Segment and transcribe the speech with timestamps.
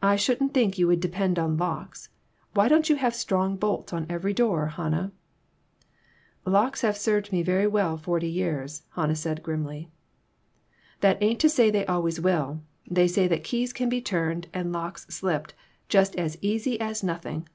[0.00, 2.08] "I shouldn't think you would depend on locks.
[2.54, 5.10] Why don't you have strong bolts on every door, Hannah?"
[6.46, 9.90] "Locks have served me very well forty years," Hannah said, grimly.
[11.00, 12.60] "That ain't to say they always will.
[12.88, 15.54] They say that keys can be turned, and locks slipped
[15.88, 17.48] just as easy as nothing.